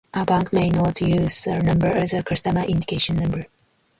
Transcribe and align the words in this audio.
A 0.15 0.23
bank 0.25 0.51
may 0.51 0.71
not 0.71 0.99
use 0.99 1.41
the 1.41 1.61
number 1.61 1.85
as 1.85 2.11
a 2.13 2.23
customer 2.23 2.61
identification 2.61 3.17
number. 3.17 3.45